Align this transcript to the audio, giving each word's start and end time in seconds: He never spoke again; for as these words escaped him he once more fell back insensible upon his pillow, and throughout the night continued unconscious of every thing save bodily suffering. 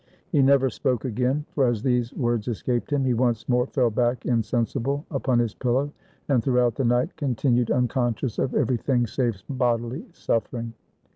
He 0.31 0.41
never 0.41 0.71
spoke 0.71 1.05
again; 1.05 1.45
for 1.51 1.67
as 1.67 1.83
these 1.83 2.11
words 2.13 2.47
escaped 2.47 2.91
him 2.91 3.05
he 3.05 3.13
once 3.13 3.47
more 3.47 3.67
fell 3.67 3.91
back 3.91 4.25
insensible 4.25 5.05
upon 5.11 5.37
his 5.37 5.53
pillow, 5.53 5.91
and 6.27 6.43
throughout 6.43 6.73
the 6.73 6.83
night 6.85 7.15
continued 7.17 7.69
unconscious 7.69 8.39
of 8.39 8.55
every 8.55 8.77
thing 8.77 9.05
save 9.05 9.43
bodily 9.47 10.07
suffering. 10.11 10.73